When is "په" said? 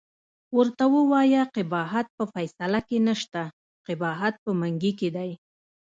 2.17-2.23, 4.43-4.51